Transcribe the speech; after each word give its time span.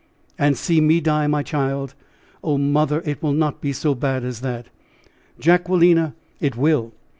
"And 0.39 0.57
see 0.57 0.81
me 0.81 0.99
die, 0.99 1.27
my 1.27 1.43
child?" 1.43 1.93
"Oh, 2.43 2.57
mother! 2.57 3.03
it 3.05 3.21
will 3.21 3.33
not 3.33 3.61
be 3.61 3.71
so 3.71 3.93
bad 3.93 4.23
as 4.23 4.41
that." 4.41 4.65
"Jacquelina, 5.39 6.15
it 6.39 6.57
will. 6.57 6.91